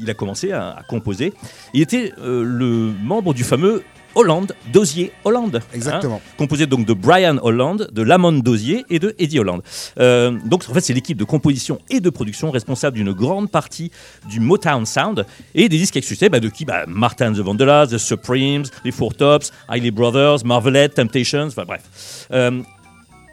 [0.01, 1.33] il a commencé à, à composer.
[1.73, 3.83] Il était euh, le membre du fameux
[4.15, 5.57] Hollande, Dosier Hollande.
[5.57, 6.21] hein, Exactement.
[6.37, 9.61] composé donc de Brian Holland, de Lamont Dosier et de Eddie Holland.
[9.99, 13.91] Euh, donc en fait c'est l'équipe de composition et de production responsable d'une grande partie
[14.29, 17.97] du Motown Sound et des disques excités bah, de qui bah, Martin the Vandellas, The
[17.97, 22.27] Supremes, les Four Tops, Hailey Brothers, Marvelette, Temptations, enfin bref.
[22.31, 22.61] Euh,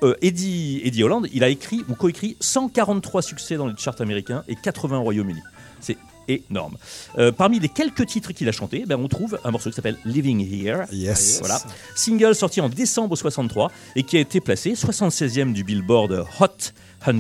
[0.03, 4.43] euh, Eddie, Eddie Holland, il a écrit ou coécrit 143 succès dans les charts américains
[4.49, 5.41] et 80 au Royaume-Uni.
[5.81, 5.97] C'est
[6.51, 6.77] énorme.
[7.19, 9.99] Euh, parmi les quelques titres qu'il a chantés, ben, on trouve un morceau qui s'appelle
[10.05, 10.85] Living Here.
[10.93, 11.39] Yes.
[11.41, 11.61] Voilà.
[11.95, 16.47] Single sorti en décembre 63 et qui a été placé 76e du Billboard Hot
[17.05, 17.13] 100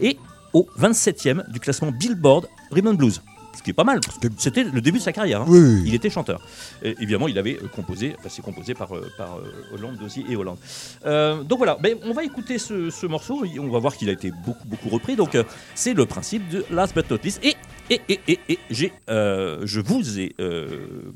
[0.00, 0.16] et
[0.52, 3.20] au 27e du classement Billboard Rhythm and Blues.
[3.56, 4.00] Ce qui est pas mal.
[4.00, 5.40] parce que C'était le début de sa carrière.
[5.40, 5.46] hein.
[5.48, 5.82] Oui, oui, oui.
[5.86, 6.40] Il était chanteur.
[6.82, 9.38] Et évidemment, il avait euh, composé, enfin, c'est composé par, euh, par
[9.72, 10.58] Hollande, Dosier et Hollande.
[11.06, 13.44] Euh, donc voilà, Ben, on va écouter ce, ce morceau.
[13.46, 15.16] et On va voir qu'il a été beaucoup, beaucoup repris.
[15.16, 15.42] Donc euh,
[15.74, 17.40] c'est le principe de Last But Not Least.
[17.44, 17.54] Et,
[17.90, 20.66] et, et, et, et j'ai, euh, je vous ai euh,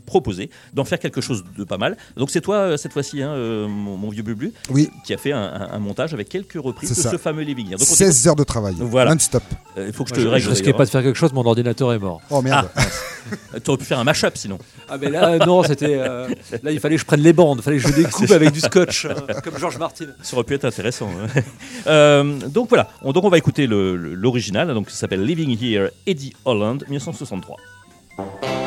[0.06, 1.96] proposé d'en faire quelque chose de pas mal.
[2.16, 3.34] Donc c'est toi, euh, cette fois-ci, hein,
[3.68, 6.90] mon, mon vieux Bublu, Oui, qui a fait un, un- un montage avec quelques reprises
[6.90, 7.10] C'est de ça.
[7.10, 7.78] ce fameux Living Here.
[7.78, 8.74] Donc on 16 heures de travail.
[8.78, 9.12] Voilà.
[9.12, 9.42] Non-stop.
[9.76, 10.44] Euh, Il faut que je te je, règle.
[10.44, 12.20] je risquais pas de faire quelque chose, mon ordinateur est mort.
[12.30, 12.68] Oh merde.
[13.62, 14.58] Tu aurais pu faire un mash-up sinon.
[14.88, 16.26] Ah mais là euh, non, c'était euh,
[16.62, 18.60] là il fallait que je prenne les bandes, il fallait que je découpe avec du
[18.60, 19.12] scotch euh,
[19.44, 20.06] comme George Martin.
[20.22, 21.08] Ça aurait pu être intéressant.
[21.22, 21.40] hein.
[21.86, 25.56] Euh, donc voilà, on, donc on va écouter le- le- l'original, donc qui s'appelle Living
[25.62, 28.59] Here, Eddie Holland, 1963.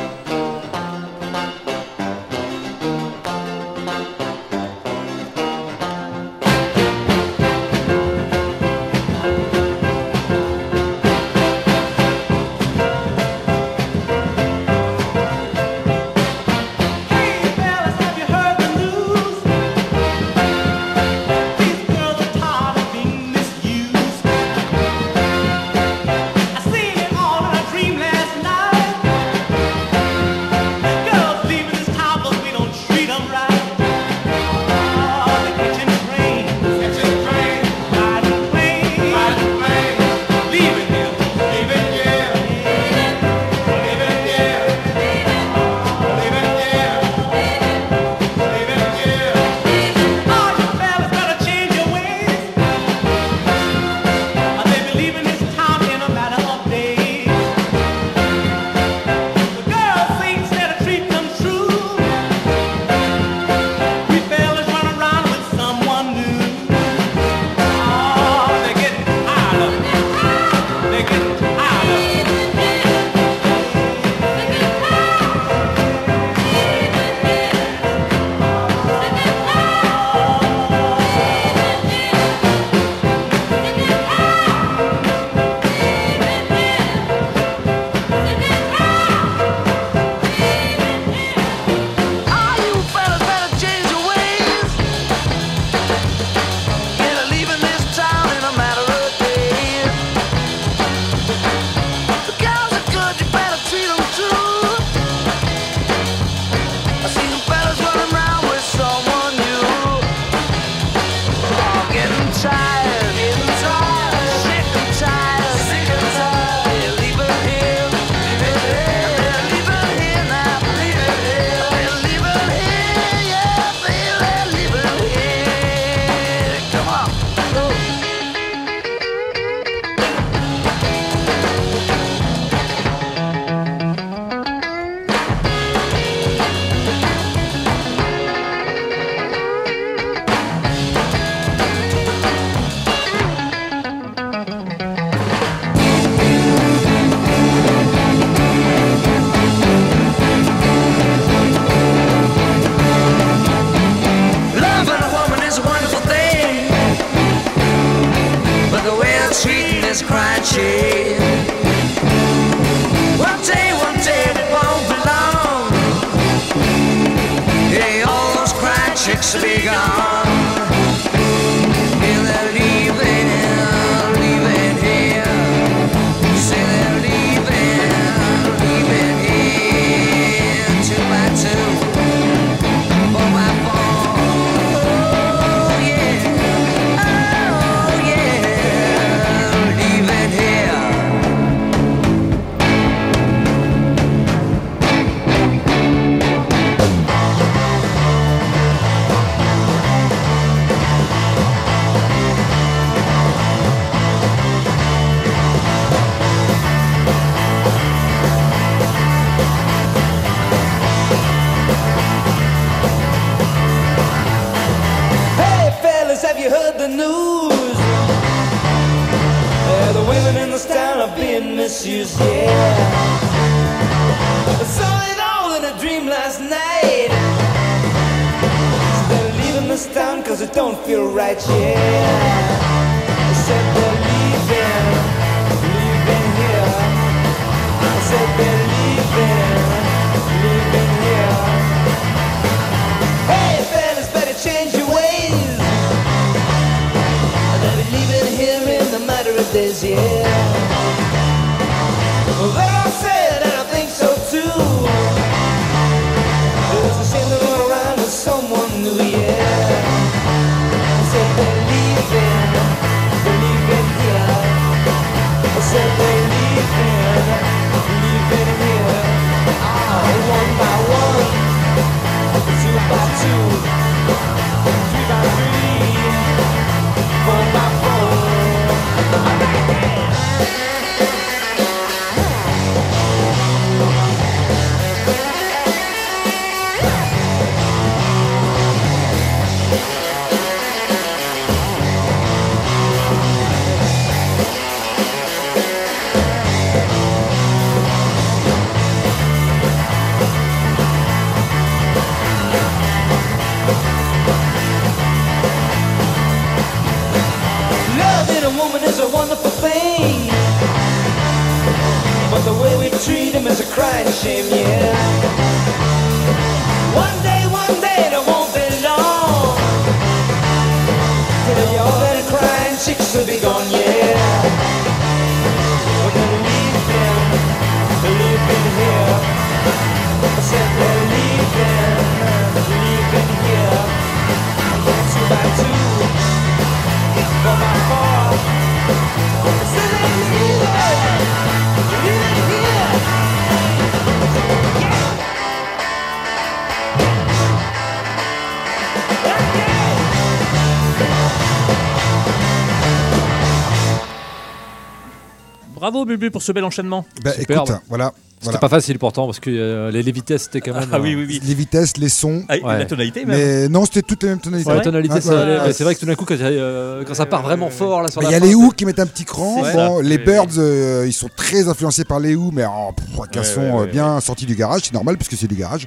[356.04, 357.04] Bravo Bubu pour ce bel enchaînement.
[357.24, 357.68] Bah, Superbe.
[357.68, 358.12] écoute, voilà.
[358.40, 358.58] C'était voilà.
[358.58, 360.86] pas facile pourtant parce que euh, les, les vitesses c'était quand même.
[360.92, 361.40] Ah oui, euh, oui, oui.
[361.46, 362.42] Les vitesses, les sons.
[362.50, 362.78] Ah, Ouais.
[362.78, 363.38] La tonalité même.
[363.38, 364.68] Mais non, c'était toutes les mêmes tonalités.
[364.68, 367.42] ouais, la tonalité, ouais, c'est vrai que tout d'un coup, quand, euh, quand ça part
[367.42, 369.24] vraiment fort là sur Mais la Il y a les Who qui mettent un petit
[369.24, 369.62] cran.
[369.62, 370.02] Bon, ça.
[370.02, 374.20] les Oui, Birds, euh, ils sont très influencés par les Who, mais en ouais, bien
[374.20, 375.86] sorti du garage, c'est normal puisque c'est du garage.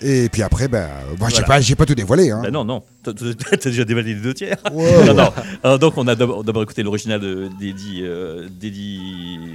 [0.00, 1.42] Et puis après, ben, j'ai Voilà.
[1.46, 2.30] pas, j'ai pas tout dévoilé.
[2.32, 2.40] Hein.
[2.42, 2.82] Bah non, non.
[3.02, 4.56] T'as déjà dévalé les deux tiers.
[4.72, 5.32] Non, non.
[5.62, 8.46] Alors, donc, on a d'abord écouté l'original de- d'Eddie euh,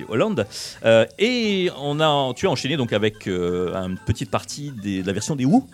[0.09, 0.45] Holland.
[0.85, 5.07] Euh, et on a, tu as enchaîné donc avec euh, une petite partie des- de
[5.07, 5.65] la version des Who.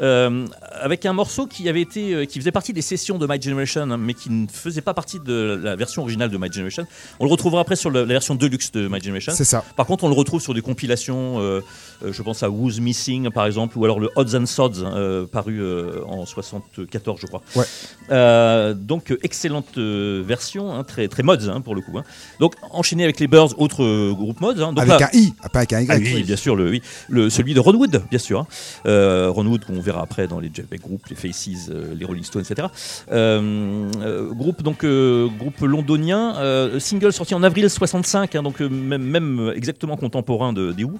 [0.00, 0.46] Euh,
[0.80, 3.82] avec un morceau qui avait été, euh, qui faisait partie des sessions de My Generation,
[3.82, 6.86] hein, mais qui ne faisait pas partie de la version originale de My Generation.
[7.20, 9.32] On le retrouvera après sur la version deluxe de My Generation.
[9.34, 9.64] C'est ça.
[9.76, 11.60] Par contre, on le retrouve sur des compilations, euh,
[12.08, 15.60] je pense à Who's Missing par exemple, ou alors le Odds and Sods, euh, paru
[16.06, 17.42] en 74, je crois.
[17.56, 18.74] Ouais.
[18.74, 21.96] Donc, excellente version, hein, très, très mods hein, pour le coup.
[21.98, 22.04] hein.
[22.40, 24.52] Donc, enchaîné avec les Birds, autre euh, groupe mods.
[24.62, 24.72] hein.
[24.72, 25.86] Donc Avec là- un I, pas avec un Y.
[25.90, 26.82] ah oui, bien sûr, le, oui.
[27.08, 28.40] le, celui de Ron Wood, bien sûr.
[28.40, 28.46] hein.
[28.86, 32.04] Euh, Ron Wood, qu'on verra après dans les Jeff Beck Group, les Faces, euh, les
[32.04, 32.68] Rolling Stones, etc.
[33.10, 36.34] Euh, euh, groupe, donc, groupe londonien,
[36.78, 40.98] single sorti en avril 65, hein, donc même, même exactement contemporain de, des Who.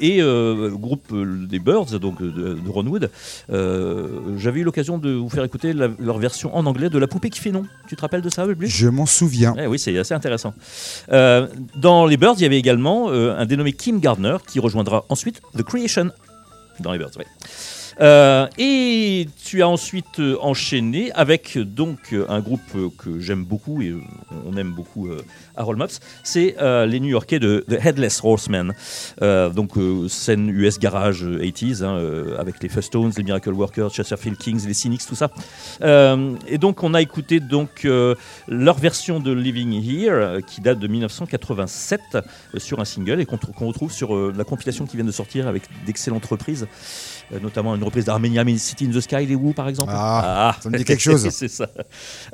[0.00, 0.20] Et
[0.72, 1.14] groupe
[1.48, 3.10] des Birds, donc de, de Ron Wood.
[4.38, 7.30] J'avais eu l'occasion de vous faire écouter la- leur version en anglais de La poupée
[7.30, 7.64] qui fait non.
[7.88, 9.54] Tu te rappelles de ça, Je m'en souviens.
[9.58, 10.54] eh oui, c'est assez intéressant.
[11.12, 11.46] Euh,
[11.76, 15.40] dans les Birds, il y avait également euh, un dénommé Kim Gardner qui rejoindra ensuite
[15.56, 16.10] The Creation
[16.80, 17.16] dans les Birds.
[17.16, 17.26] ouais.
[18.00, 23.82] Euh, et tu as ensuite euh, enchaîné avec euh, donc un groupe que j'aime beaucoup
[23.82, 23.94] et
[24.46, 25.08] on aime beaucoup
[25.56, 28.72] à Roll Mops, c'est les New-Yorkais de The Headless Horsemen.
[29.20, 29.72] Donc
[30.08, 34.74] scène US garage euh, 80s hein, avec les Fustones, les Miracle Workers, Chesterfield Kings, les
[34.74, 35.30] Cynics, tout ça.
[35.82, 37.86] Et donc on a écouté donc
[38.48, 42.20] leur version de Living Here qui date de 1987 euh,
[42.58, 45.46] sur un single et qu'on tr- qu'on retrouve sur la compilation qui vient de sortir
[45.48, 46.66] avec d'excellentes reprises,
[47.42, 49.92] notamment une reprise d'Armenia City in the Sky, les Who par exemple.
[49.94, 51.28] Ah, ça me dit quelque chose.
[51.30, 51.68] c'est ça.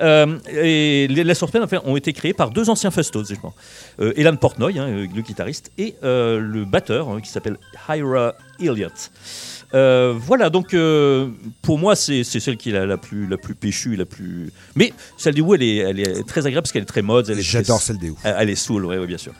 [0.00, 3.54] Euh, et les Les Horsemen ont été créés par deux anciens Fustones, je pense.
[4.00, 7.56] Euh, Elan Portnoy, hein, euh, le guitariste, et euh, le batteur hein, qui s'appelle
[7.88, 9.10] Ira Elliott.
[9.72, 11.28] Euh, voilà, donc euh,
[11.62, 14.52] pour moi, c'est celle qui est la, la plus, la plus péchue, la plus.
[14.74, 17.32] Mais celle des Who, elle est, elle est très agréable parce qu'elle est très mode.
[17.38, 18.16] J'adore celle des Who.
[18.24, 19.32] Elle est soul, ouais, ouais, bien sûr.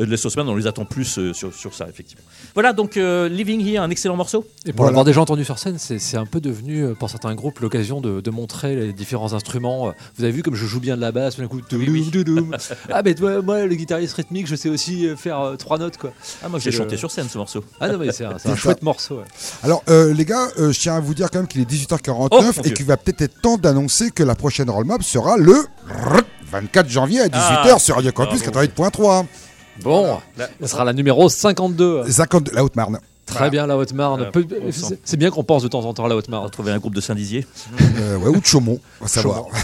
[0.00, 2.24] Euh, les Horsemen, on les attend plus euh, sur, sur ça, effectivement.
[2.54, 4.44] Voilà, donc euh, Living Here, un excellent morceau.
[4.66, 4.90] Et pour Voilà.
[4.90, 8.20] l'avoir déjà entendu sur scène, c'est un peu devenu euh, pour certains groupes l'occasion de,
[8.20, 9.92] de montrer les différents instruments.
[10.16, 12.56] Vous avez vu comme je joue bien de la basse, tout d'un coup, toudoum, toudoum.
[12.92, 16.12] ah mais toi, moi le guitariste rythmique, je sais aussi faire euh, trois notes quoi.
[16.42, 17.64] Ah, moi, j'ai chanté sur scène ce morceau.
[17.80, 19.18] Ah non mais c'est un, un chouette morceau.
[19.18, 19.24] ouais.
[19.62, 22.28] Alors, euh, les gars, euh, je tiens à vous dire quand même qu'il est 18h49
[22.30, 25.36] Oh, mon et qu'il va peut-être être temps d'annoncer que la prochaine Roll Mob sera
[25.36, 25.54] le
[26.50, 28.66] 24 janvier à 18h Ah, sur Radio Campus bravo.
[28.66, 29.26] 88.3.
[29.82, 30.20] Bon,
[30.60, 32.10] ce sera la numéro 52.
[32.10, 33.00] 52, la Haute-Marne.
[33.26, 34.30] Très bien la Haute-Marne.
[35.04, 36.44] C'est- bien qu'on pense de temps en temps à la Haute-Marne.
[36.44, 37.46] retrouver un groupe de Saint-Dizier.
[37.98, 39.44] Euh, ouais, ou de Chaumont, on va savoir.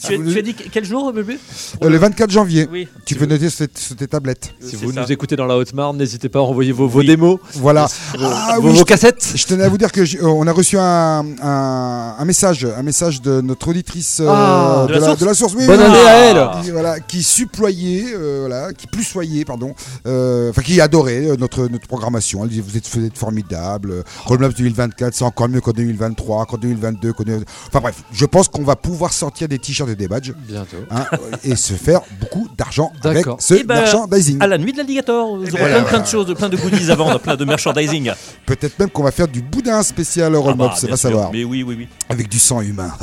[0.00, 1.38] Tu, as- tu as dit quel jour, bébé
[1.82, 2.66] Euh, le 24 janvier.
[2.70, 2.88] Oui.
[3.04, 4.54] Tu peux noter sur tes, tablettes.
[4.60, 5.02] Si vous ça.
[5.02, 7.06] nous écoutez dans la Haute-Marne, n'hésitez pas à envoyer vos, vos Oui.
[7.06, 7.88] démos, Voilà.
[8.18, 9.32] Ah vos- oui, vos je- cassettes.
[9.34, 12.64] Je tenais à vous dire que j'ai- euh, on a reçu un, un, un message,
[12.64, 16.14] un message de notre auditrice euh, Ah, de la source Oui, Bonne oui, année à
[16.16, 16.62] elle.
[16.64, 19.74] Qui, voilà, qui supployait, euh, voilà, qui plussoyait, pardon,
[20.06, 22.44] euh, enfin qui adorait notre notre programmation.
[22.44, 24.04] Elle dit vous êtes, vous êtes formidable.
[24.24, 28.46] Rollmaps 2024, c'est encore mieux qu'en 2023, qu'en 2022, qu'en 2000 Enfin bref, je pense
[28.48, 30.76] qu'on va pouvoir sortir des t-shirts et des badges Bientôt.
[30.90, 31.04] hein,
[31.42, 34.38] et se faire beaucoup d'argent avec ce Eh ben, merchandising.
[34.40, 36.94] À la nuit de l'alligator, vous aurez plein, plein de choses, plein de goodies à
[36.94, 38.12] vendre, plein de merchandising.
[38.46, 41.42] Peut-être même qu'on va faire du boudin spécial Ah Rollmaps, bah, c'est pas savoir, Mais
[41.44, 41.88] oui, oui, oui.
[42.08, 42.92] avec du sang humain.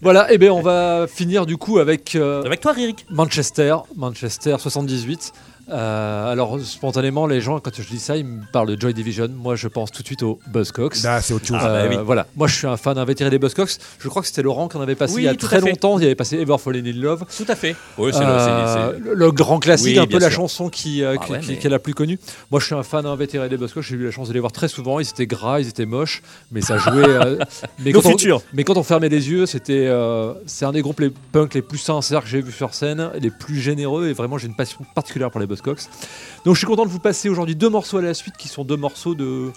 [0.00, 3.06] Voilà, et bien on va finir du coup avec euh, Avec toi, Ririk.
[3.10, 5.32] Manchester, Manchester 78.
[5.70, 9.28] Euh, alors, spontanément, les gens, quand je dis ça, ils me parlent de Joy Division.
[9.34, 11.02] Moi, je pense tout de suite au Buzzcocks.
[11.02, 11.56] Bah, c'est autre chose.
[11.60, 11.96] Ah, bah Euh, oui.
[12.04, 13.76] Voilà, moi je suis un fan invétéré des Buzzcocks.
[13.98, 15.98] Je crois que c'était Laurent qui en avait passé Oui, il y a très longtemps.
[15.98, 17.24] Il avait passé Ever Fallen in Love.
[17.36, 17.74] Tout à fait.
[17.98, 21.16] Oui, c'est le- Euh, le, le grand classique, Oui, un peu la chanson qui, euh,
[21.18, 22.18] Ah qui, ouais, qui- mais- qui est la plus connue.
[22.50, 23.82] Moi je suis un fan invétéré des Buzzcocks.
[23.84, 25.00] J'ai eu la chance de les voir très souvent.
[25.00, 27.04] Ils étaient gras, ils étaient moches, mais ça jouait.
[27.08, 27.38] euh,
[27.84, 30.82] mais, Nos quand on, mais quand on fermait les yeux, c'était euh, c'est un des
[30.82, 34.12] groupes les punk les plus sincères que j'ai vu sur scène, les plus généreux et
[34.12, 35.53] vraiment j'ai une passion particulière pour les Buzzcocks.
[36.44, 38.64] Donc je suis content de vous passer aujourd'hui deux morceaux à la suite qui sont
[38.64, 39.50] deux morceaux de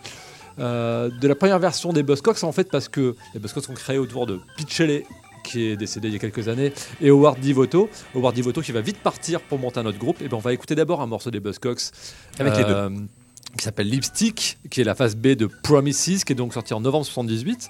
[0.60, 4.00] euh, de la première version des Buzzcocks en fait parce que les Buzzcocks sont créés
[4.00, 5.06] autour de Shelley
[5.44, 8.82] qui est décédé il y a quelques années et Howard Divoto Howard Divoto qui va
[8.82, 11.30] vite partir pour monter un autre groupe et ben on va écouter d'abord un morceau
[11.30, 11.92] des Buzzcocks
[12.40, 12.90] Avec les euh,
[13.58, 16.82] qui s'appelle Lipstick qui est la phase B de Promises qui est donc sorti en
[16.82, 17.70] novembre 78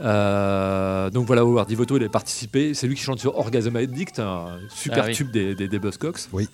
[0.00, 2.74] euh, donc voilà, Howard Divoto, il a participé.
[2.74, 5.14] C'est lui qui chante sur Orgasm Addict, un super Ah oui.
[5.14, 6.20] tube des, des, des Buzzcocks.
[6.32, 6.48] Oui.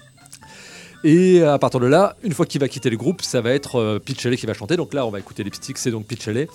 [1.05, 3.79] Et à partir de là, une fois qu'il va quitter le groupe, ça va être
[3.79, 4.77] euh, Shelley qui va chanter.
[4.77, 6.49] Donc là, on va écouter Lipstick, c'est donc Shelley.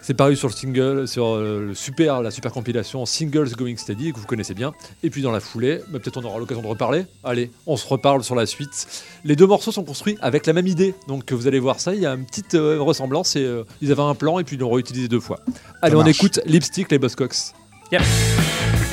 [0.00, 4.12] C'est paru sur le single, sur euh, le super, la super compilation Singles Going Steady
[4.12, 4.72] que vous connaissez bien.
[5.02, 7.04] Et puis dans la foulée, bah, peut-être on aura l'occasion de reparler.
[7.24, 8.86] Allez, on se reparle sur la suite.
[9.24, 11.94] Les deux morceaux sont construits avec la même idée, donc vous allez voir ça.
[11.94, 13.36] Il y a une petite euh, ressemblance.
[13.36, 15.40] Et, euh, ils avaient un plan et puis ils l'ont réutilisé deux fois.
[15.82, 17.52] Allez, on écoute Lipstick, les Buzzcocks.
[17.90, 18.87] When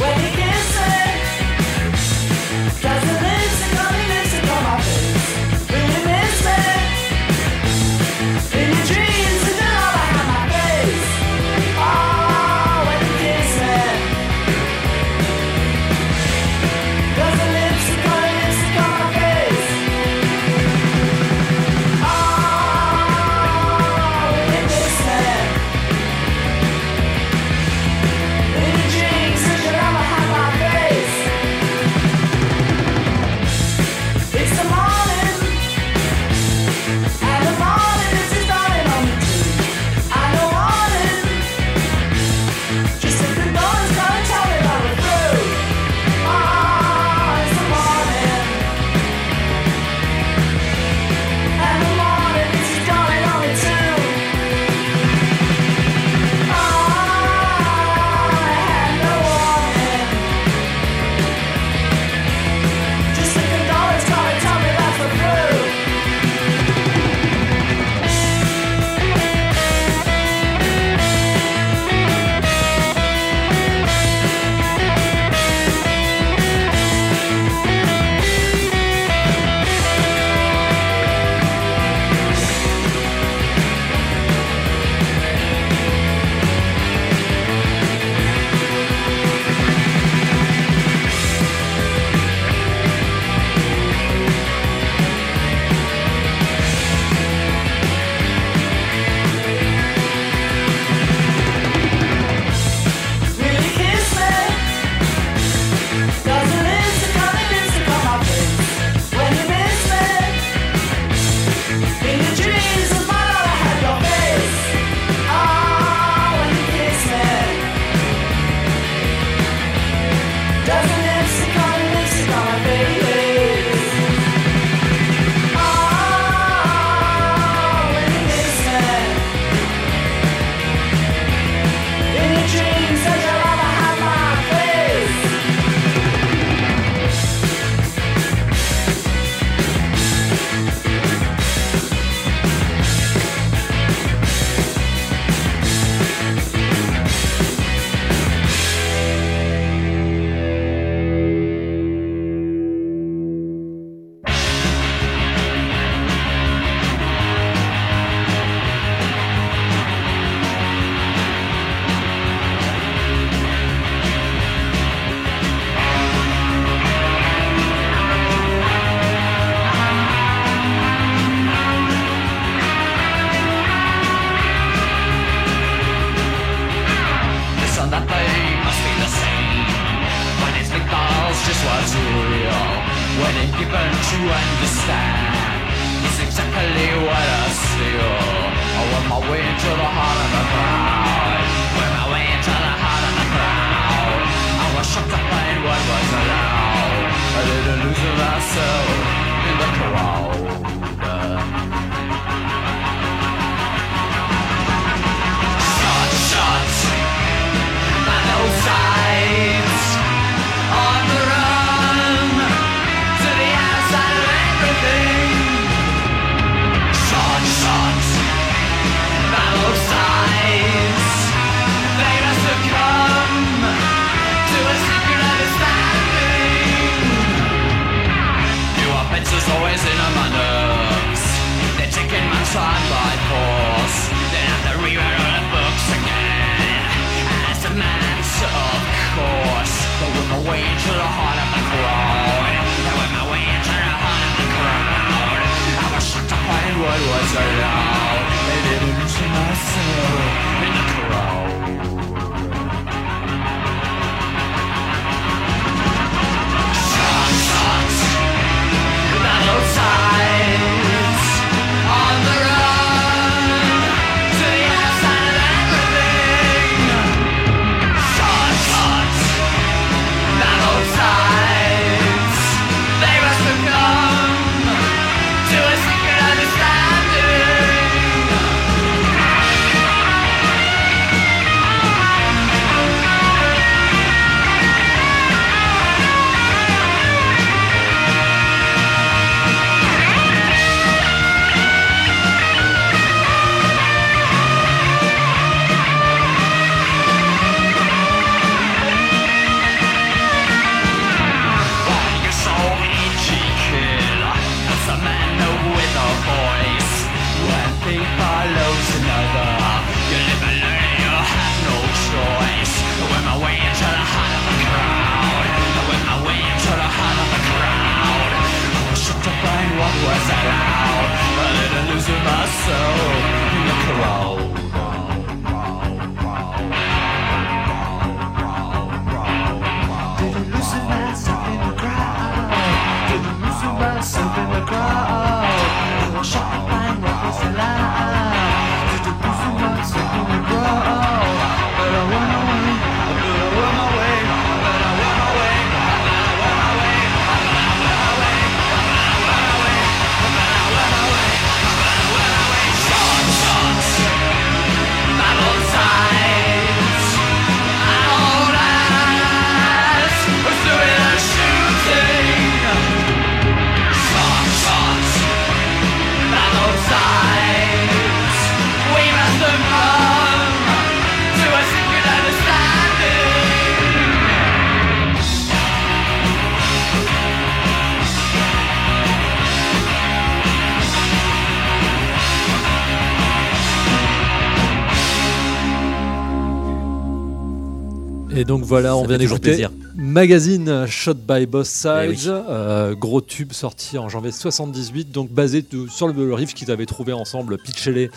[388.46, 389.72] Et donc voilà, on vient d'écouter plaisir.
[389.96, 392.18] Magazine Shot by Both Sides, Eh oui.
[392.28, 396.86] euh, gros tube sorti en janvier 78, donc basé sur le, le riff qu'ils avaient
[396.86, 398.12] trouvé ensemble, Shelley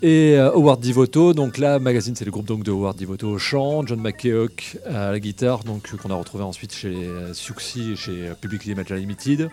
[0.00, 1.34] et euh, Howard Devoto.
[1.34, 5.10] Donc là, Magazine, c'est le groupe donc de Howard Devoto au chant, John McKeoch à
[5.12, 6.96] la guitare, donc euh, qu'on a retrouvé ensuite chez
[7.34, 9.50] Siouxsie et chez Publicly Metal Limited.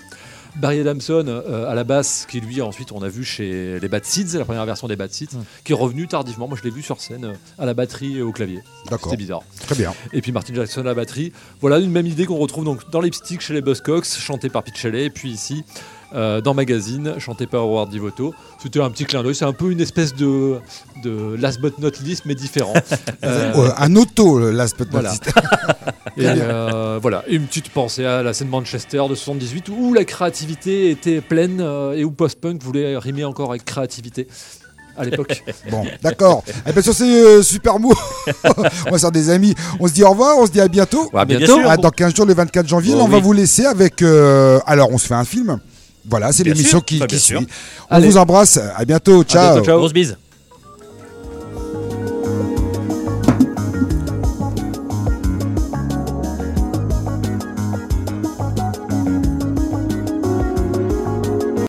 [0.58, 4.06] Barry Adamson euh, à la basse, qui lui ensuite on a vu chez les Bad
[4.06, 6.48] Seeds, la première version des Bad Seeds, qui est revenu tardivement.
[6.48, 8.62] Moi je l'ai vu sur scène euh, à la batterie et au clavier.
[8.90, 9.12] D'accord.
[9.12, 9.42] C'était bizarre.
[9.62, 9.94] Très bien.
[10.14, 11.34] Et puis Martin Jackson à la batterie.
[11.60, 14.78] Voilà une même idée qu'on retrouve donc dans Lipstick chez les Buzzcocks, chanté par Pete
[14.78, 15.66] Shelley, et puis ici
[16.16, 18.34] euh, dans Magazine, chanté par Howard Devoto.
[18.62, 20.56] C'était un petit clin d'œil, c'est un peu une espèce de,
[21.04, 22.74] de Last But Not Least, mais différent.
[23.24, 25.10] Euh, Euh, un auto, le last but not Voilà.
[25.12, 25.26] least.
[26.18, 30.04] et euh, voilà, et une petite pensée à la scène Manchester de 78 où la
[30.06, 34.28] créativité était pleine euh, et où post-punk voulait rimer encore avec créativité
[34.98, 35.44] à l'époque.
[35.72, 36.44] Bon, d'accord.
[36.68, 37.94] Et bien sur ces euh, super mots,
[38.88, 39.56] on va se faire des amis.
[39.80, 41.10] On se dit au revoir, on se dit à bientôt.
[41.14, 41.56] à bien bientôt.
[41.60, 41.70] sûr.
[41.70, 44.02] Ah, dans 15 jours, le 24 janvier, Oh, là, on va vous laisser avec.
[44.02, 45.60] euh, alors, on se fait un film.
[46.10, 47.36] Voilà, c'est l'émission qui, Bah, qui suit.
[47.38, 48.08] On Allez.
[48.08, 48.58] vous embrasse.
[48.76, 49.24] À bientôt.
[49.24, 49.54] Ciao.
[49.54, 49.78] bientôt, ciao.
[49.80, 50.18] Grosse bise.